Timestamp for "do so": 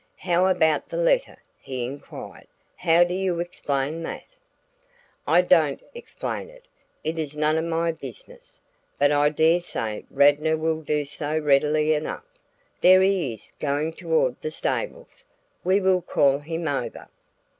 10.81-11.37